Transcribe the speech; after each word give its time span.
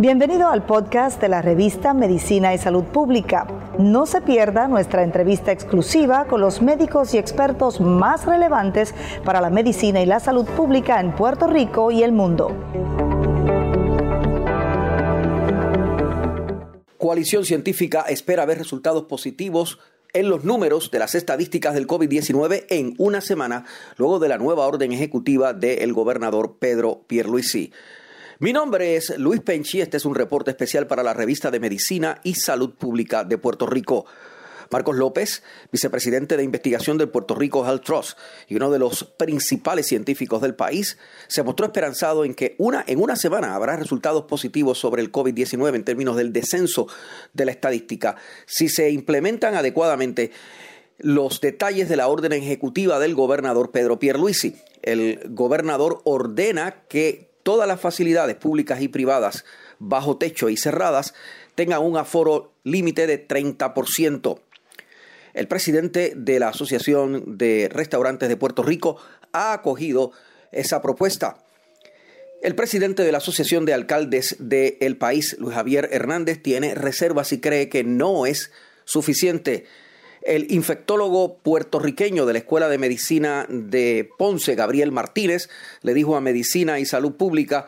Bienvenido 0.00 0.48
al 0.48 0.64
podcast 0.64 1.20
de 1.20 1.28
la 1.28 1.42
revista 1.42 1.92
Medicina 1.92 2.54
y 2.54 2.58
Salud 2.58 2.84
Pública. 2.84 3.46
No 3.78 4.06
se 4.06 4.20
pierda 4.20 4.68
nuestra 4.68 5.02
entrevista 5.02 5.52
exclusiva 5.52 6.26
con 6.26 6.40
los 6.40 6.62
médicos 6.62 7.14
y 7.14 7.18
expertos 7.18 7.80
más 7.80 8.24
relevantes 8.24 8.94
para 9.24 9.40
la 9.40 9.50
medicina 9.50 10.00
y 10.00 10.06
la 10.06 10.20
salud 10.20 10.46
pública 10.46 11.00
en 11.00 11.14
Puerto 11.14 11.46
Rico 11.46 11.90
y 11.90 12.02
el 12.02 12.12
mundo. 12.12 12.56
Coalición 16.96 17.44
Científica 17.44 18.02
espera 18.08 18.46
ver 18.46 18.58
resultados 18.58 19.04
positivos 19.04 19.78
en 20.18 20.28
los 20.28 20.42
números 20.42 20.90
de 20.90 20.98
las 20.98 21.14
estadísticas 21.14 21.74
del 21.74 21.86
COVID-19 21.86 22.66
en 22.70 22.94
una 22.98 23.20
semana 23.20 23.64
luego 23.96 24.18
de 24.18 24.28
la 24.28 24.36
nueva 24.36 24.66
orden 24.66 24.90
ejecutiva 24.90 25.52
del 25.52 25.92
gobernador 25.92 26.56
Pedro 26.58 27.04
Pierluisi. 27.06 27.72
Mi 28.40 28.52
nombre 28.52 28.96
es 28.96 29.16
Luis 29.16 29.40
Penchi, 29.40 29.80
este 29.80 29.96
es 29.96 30.04
un 30.04 30.16
reporte 30.16 30.50
especial 30.50 30.88
para 30.88 31.04
la 31.04 31.14
revista 31.14 31.52
de 31.52 31.60
Medicina 31.60 32.20
y 32.24 32.34
Salud 32.34 32.74
Pública 32.74 33.22
de 33.22 33.38
Puerto 33.38 33.66
Rico. 33.66 34.06
Marcos 34.70 34.96
López, 34.96 35.42
vicepresidente 35.72 36.36
de 36.36 36.44
investigación 36.44 36.98
del 36.98 37.08
Puerto 37.08 37.34
Rico 37.34 37.66
Health 37.66 37.84
Trust 37.84 38.18
y 38.48 38.56
uno 38.56 38.70
de 38.70 38.78
los 38.78 39.04
principales 39.04 39.86
científicos 39.86 40.40
del 40.42 40.54
país, 40.54 40.98
se 41.26 41.42
mostró 41.42 41.66
esperanzado 41.66 42.24
en 42.24 42.34
que 42.34 42.54
una, 42.58 42.84
en 42.86 43.00
una 43.00 43.16
semana 43.16 43.54
habrá 43.54 43.76
resultados 43.76 44.24
positivos 44.24 44.78
sobre 44.78 45.02
el 45.02 45.12
COVID-19 45.12 45.74
en 45.74 45.84
términos 45.84 46.16
del 46.16 46.32
descenso 46.32 46.86
de 47.32 47.44
la 47.44 47.52
estadística. 47.52 48.16
Si 48.46 48.68
se 48.68 48.90
implementan 48.90 49.54
adecuadamente 49.54 50.32
los 50.98 51.40
detalles 51.40 51.88
de 51.88 51.96
la 51.96 52.08
orden 52.08 52.32
ejecutiva 52.32 52.98
del 52.98 53.14
gobernador 53.14 53.70
Pedro 53.70 53.98
Pierluisi. 53.98 54.56
El 54.82 55.20
gobernador 55.30 56.00
ordena 56.04 56.82
que 56.88 57.30
todas 57.42 57.68
las 57.68 57.80
facilidades 57.80 58.36
públicas 58.36 58.82
y 58.82 58.88
privadas 58.88 59.44
bajo 59.78 60.18
techo 60.18 60.48
y 60.48 60.56
cerradas 60.56 61.14
tengan 61.54 61.82
un 61.82 61.96
aforo 61.96 62.52
límite 62.64 63.06
de 63.06 63.26
30%. 63.26 64.40
El 65.34 65.48
presidente 65.48 66.12
de 66.16 66.38
la 66.38 66.48
Asociación 66.48 67.38
de 67.38 67.68
Restaurantes 67.72 68.28
de 68.28 68.36
Puerto 68.36 68.62
Rico 68.62 68.96
ha 69.32 69.52
acogido 69.52 70.12
esa 70.52 70.82
propuesta. 70.82 71.38
El 72.42 72.54
presidente 72.54 73.02
de 73.02 73.12
la 73.12 73.18
Asociación 73.18 73.64
de 73.64 73.74
Alcaldes 73.74 74.36
del 74.38 74.96
país, 74.96 75.36
Luis 75.38 75.54
Javier 75.54 75.88
Hernández, 75.92 76.40
tiene 76.42 76.74
reservas 76.74 77.32
y 77.32 77.40
cree 77.40 77.68
que 77.68 77.84
no 77.84 78.26
es 78.26 78.52
suficiente 78.84 79.66
el 80.22 80.52
infectólogo 80.52 81.38
puertorriqueño 81.38 82.26
de 82.26 82.32
la 82.34 82.38
Escuela 82.40 82.68
de 82.68 82.78
Medicina 82.78 83.46
de 83.48 84.08
Ponce, 84.18 84.54
Gabriel 84.54 84.92
Martínez, 84.92 85.48
le 85.82 85.94
dijo 85.94 86.16
a 86.16 86.20
Medicina 86.20 86.78
y 86.78 86.84
Salud 86.84 87.14
Pública 87.14 87.66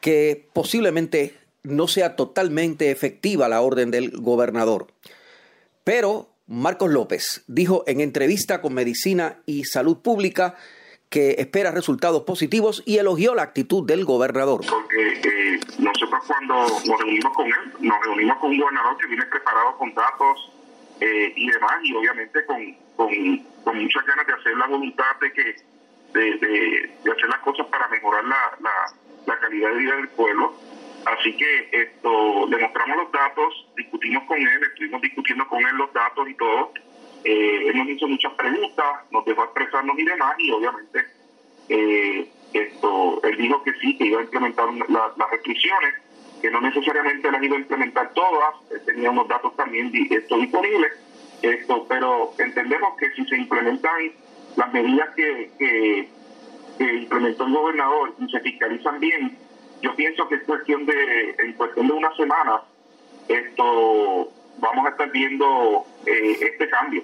que 0.00 0.48
posiblemente 0.52 1.34
no 1.62 1.88
sea 1.88 2.16
totalmente 2.16 2.90
efectiva 2.90 3.48
la 3.48 3.60
orden 3.62 3.90
del 3.90 4.10
gobernador. 4.10 4.88
Pero 5.84 6.31
Marcos 6.52 6.90
López 6.90 7.44
dijo 7.46 7.82
en 7.86 8.02
entrevista 8.02 8.60
con 8.60 8.74
Medicina 8.74 9.38
y 9.46 9.64
Salud 9.64 10.02
Pública 10.02 10.54
que 11.08 11.36
espera 11.38 11.70
resultados 11.70 12.24
positivos 12.24 12.82
y 12.84 12.98
elogió 12.98 13.34
la 13.34 13.42
actitud 13.42 13.86
del 13.86 14.04
gobernador. 14.04 14.60
Porque 14.68 15.12
eh, 15.24 15.60
nosotros 15.78 16.20
cuando 16.26 16.54
nos 16.54 17.00
reunimos 17.00 17.32
con 17.34 17.46
él, 17.46 17.72
nos 17.80 18.04
reunimos 18.04 18.38
con 18.38 18.50
un 18.50 18.58
gobernador 18.58 18.98
que 18.98 19.06
viene 19.06 19.24
preparado 19.24 19.78
con 19.78 19.94
datos 19.94 20.52
eh, 21.00 21.32
y 21.34 21.50
demás, 21.50 21.72
y 21.84 21.94
obviamente 21.94 22.44
con, 22.44 22.76
con, 22.96 23.78
muchas 23.78 24.04
ganas 24.04 24.26
de 24.26 24.32
hacer 24.34 24.54
la 24.54 24.66
voluntad 24.66 25.04
de 25.22 25.32
que 25.32 25.56
de, 26.12 26.36
de, 26.36 27.12
hacer 27.12 27.28
las 27.30 27.40
cosas 27.40 27.66
para 27.68 27.88
mejorar 27.88 28.24
la, 28.26 28.58
la, 29.26 29.40
calidad 29.40 29.70
de 29.70 29.78
vida 29.78 29.96
del 29.96 30.08
pueblo. 30.10 30.52
Así 31.04 31.36
que 31.36 31.68
esto 31.72 32.46
le 32.46 32.58
mostramos 32.58 32.96
los 32.96 33.12
datos, 33.12 33.66
discutimos 33.76 34.24
con 34.24 34.38
él, 34.38 34.62
estuvimos 34.62 35.02
discutiendo 35.02 35.46
con 35.48 35.58
él 35.58 35.76
los 35.76 35.92
datos 35.92 36.28
y 36.28 36.34
todo. 36.34 36.72
Eh, 37.24 37.68
él 37.68 37.78
nos 37.78 37.88
hizo 37.88 38.08
muchas 38.08 38.32
preguntas, 38.34 38.86
nos 39.10 39.24
dejó 39.24 39.44
expresarnos 39.44 39.98
y 39.98 40.04
demás, 40.04 40.34
y 40.38 40.50
obviamente 40.50 41.06
eh, 41.68 42.28
esto 42.52 43.20
él 43.24 43.36
dijo 43.36 43.62
que 43.62 43.72
sí, 43.74 43.96
que 43.96 44.06
iba 44.06 44.20
a 44.20 44.24
implementar 44.24 44.68
las 44.88 45.30
restricciones 45.30 45.94
que 46.42 46.50
no 46.50 46.60
necesariamente 46.60 47.30
las 47.30 47.42
iba 47.42 47.56
a 47.56 47.60
implementar 47.60 48.12
todas, 48.14 48.54
eh, 48.72 48.80
tenía 48.84 49.10
unos 49.10 49.28
datos 49.28 49.56
también 49.56 49.92
esto 50.10 50.36
disponibles, 50.36 50.92
esto, 51.40 51.86
pero 51.88 52.34
entendemos 52.36 52.96
que 52.98 53.10
si 53.12 53.24
se 53.26 53.36
implementan 53.36 54.12
las 54.56 54.72
medidas 54.72 55.08
que, 55.14 55.50
que, 55.58 56.08
implementó 56.80 57.46
el 57.46 57.52
gobernador 57.52 58.12
y 58.18 58.28
se 58.28 58.40
fiscalizan 58.40 58.98
bien, 58.98 59.38
yo 59.82 59.94
pienso 59.96 60.28
que 60.28 60.36
es 60.36 60.42
cuestión 60.44 60.86
de, 60.86 60.94
en 61.38 61.52
cuestión 61.54 61.88
de 61.88 61.92
una 61.92 62.14
semana, 62.16 62.62
esto 63.28 64.30
vamos 64.58 64.86
a 64.86 64.90
estar 64.90 65.10
viendo 65.10 65.84
eh, 66.06 66.38
este 66.40 66.68
cambio. 66.68 67.02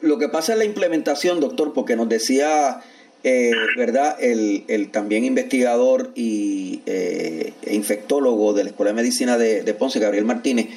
lo, 0.00 0.18
que 0.18 0.28
pasa 0.28 0.52
es 0.52 0.58
la 0.58 0.64
implementación, 0.64 1.40
doctor, 1.40 1.72
porque 1.72 1.96
nos 1.96 2.08
decía 2.08 2.80
eh, 3.22 3.52
¿verdad? 3.76 4.16
El, 4.18 4.64
el, 4.68 4.90
también 4.90 5.24
investigador 5.24 6.10
y 6.14 6.80
eh, 6.86 7.52
infectólogo 7.66 8.54
de 8.54 8.64
la 8.64 8.70
Escuela 8.70 8.92
de 8.92 8.96
Medicina 8.96 9.36
de, 9.36 9.62
de 9.62 9.74
Ponce, 9.74 9.98
Gabriel 9.98 10.24
Martínez, 10.24 10.68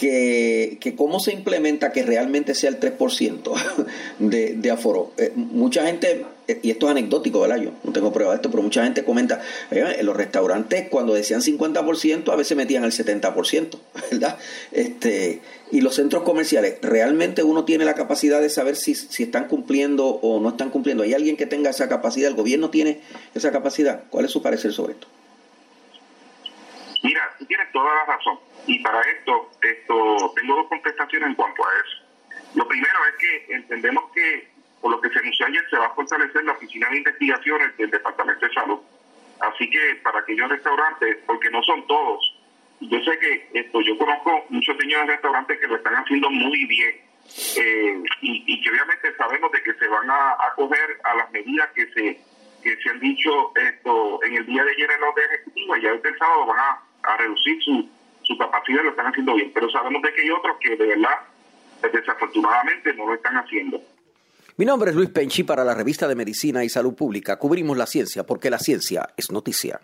que, 0.00 0.78
que, 0.80 0.96
cómo 0.96 1.20
se 1.20 1.30
implementa 1.30 1.92
que 1.92 2.02
realmente 2.02 2.54
sea 2.54 2.70
el 2.70 2.80
3% 2.80 3.52
de, 4.18 4.54
de 4.54 4.70
aforo. 4.70 5.12
Eh, 5.18 5.30
mucha 5.34 5.84
gente, 5.84 6.24
eh, 6.48 6.58
y 6.62 6.70
esto 6.70 6.86
es 6.86 6.92
anecdótico, 6.92 7.40
¿verdad? 7.40 7.58
Yo 7.58 7.72
no 7.84 7.92
tengo 7.92 8.10
prueba 8.10 8.32
de 8.32 8.36
esto, 8.36 8.50
pero 8.50 8.62
mucha 8.62 8.82
gente 8.82 9.04
comenta, 9.04 9.42
en 9.70 10.06
los 10.06 10.16
restaurantes 10.16 10.88
cuando 10.88 11.12
decían 11.12 11.42
50%, 11.42 12.32
a 12.32 12.36
veces 12.36 12.56
metían 12.56 12.84
el 12.84 12.92
70%, 12.92 13.76
¿verdad? 14.10 14.38
Este, 14.72 15.42
y 15.70 15.82
los 15.82 15.96
centros 15.96 16.22
comerciales, 16.22 16.78
¿realmente 16.80 17.42
uno 17.42 17.66
tiene 17.66 17.84
la 17.84 17.92
capacidad 17.92 18.40
de 18.40 18.48
saber 18.48 18.76
si, 18.76 18.94
si 18.94 19.24
están 19.24 19.48
cumpliendo 19.48 20.06
o 20.06 20.40
no 20.40 20.48
están 20.48 20.70
cumpliendo? 20.70 21.02
¿Hay 21.02 21.12
alguien 21.12 21.36
que 21.36 21.44
tenga 21.44 21.68
esa 21.68 21.90
capacidad? 21.90 22.30
¿El 22.30 22.36
gobierno 22.36 22.70
tiene 22.70 23.02
esa 23.34 23.52
capacidad? 23.52 24.04
¿Cuál 24.08 24.24
es 24.24 24.30
su 24.30 24.40
parecer 24.40 24.72
sobre 24.72 24.94
esto? 24.94 25.08
Tienes 27.50 27.72
toda 27.72 27.92
la 27.92 28.04
razón 28.04 28.38
y 28.68 28.78
para 28.78 29.00
esto, 29.00 29.50
esto 29.60 30.32
tengo 30.36 30.54
dos 30.54 30.68
contestaciones 30.68 31.30
en 31.30 31.34
cuanto 31.34 31.66
a 31.66 31.72
eso. 31.74 32.46
Lo 32.54 32.68
primero 32.68 32.96
es 33.08 33.16
que 33.16 33.54
entendemos 33.56 34.04
que, 34.12 34.48
por 34.80 34.92
lo 34.92 35.00
que 35.00 35.08
se 35.08 35.18
anunció 35.18 35.46
ayer, 35.46 35.64
se 35.68 35.76
va 35.76 35.86
a 35.86 35.94
fortalecer 35.96 36.44
la 36.44 36.52
oficina 36.52 36.88
de 36.88 36.98
investigaciones 36.98 37.76
del 37.76 37.90
Departamento 37.90 38.46
de 38.46 38.54
Salud. 38.54 38.78
Así 39.40 39.68
que 39.68 39.96
para 39.96 40.20
aquellos 40.20 40.48
restaurantes, 40.48 41.18
porque 41.26 41.50
no 41.50 41.60
son 41.64 41.84
todos, 41.88 42.38
yo 42.82 43.02
sé 43.02 43.18
que 43.18 43.48
esto, 43.54 43.80
yo 43.80 43.98
conozco 43.98 44.44
muchos 44.50 44.76
señores 44.76 45.08
restaurantes 45.08 45.58
que 45.58 45.66
lo 45.66 45.74
están 45.74 45.94
haciendo 45.94 46.30
muy 46.30 46.66
bien 46.66 47.00
eh, 47.56 48.00
y, 48.20 48.62
que 48.62 48.70
obviamente 48.70 49.12
sabemos 49.16 49.50
de 49.50 49.60
que 49.64 49.74
se 49.74 49.88
van 49.88 50.08
a 50.08 50.36
acoger 50.52 51.00
a 51.02 51.16
las 51.16 51.32
medidas 51.32 51.68
que 51.74 51.88
se 51.88 52.20
que 52.62 52.76
se 52.76 52.90
han 52.90 53.00
dicho 53.00 53.52
esto 53.56 54.22
en 54.22 54.36
el 54.36 54.46
día 54.46 54.62
de 54.62 54.70
ayer 54.70 54.90
en 54.92 55.00
la 55.00 55.08
orden 55.08 55.24
ejecutiva 55.32 55.78
y 55.78 55.82
ya 55.82 55.92
este 55.92 56.16
sábado 56.16 56.46
van 56.46 56.58
a, 56.58 56.82
a 57.02 57.16
reducir 57.16 57.62
su 57.62 57.88
su 58.30 58.38
capacidad 58.38 58.84
lo 58.84 58.90
están 58.90 59.06
haciendo 59.06 59.34
bien, 59.34 59.50
pero 59.52 59.68
sabemos 59.70 60.02
de 60.02 60.12
que 60.12 60.22
hay 60.22 60.30
otros 60.30 60.56
que 60.60 60.76
de 60.76 60.86
verdad, 60.86 61.18
desafortunadamente, 61.92 62.94
no 62.94 63.06
lo 63.06 63.14
están 63.14 63.34
haciendo. 63.36 63.80
Mi 64.56 64.64
nombre 64.64 64.90
es 64.90 64.96
Luis 64.96 65.08
Penchi 65.08 65.42
para 65.42 65.64
la 65.64 65.74
revista 65.74 66.06
de 66.06 66.14
Medicina 66.14 66.62
y 66.62 66.68
Salud 66.68 66.94
Pública. 66.94 67.38
Cubrimos 67.38 67.76
la 67.76 67.86
ciencia 67.86 68.24
porque 68.24 68.50
la 68.50 68.58
ciencia 68.58 69.08
es 69.16 69.32
noticia. 69.32 69.80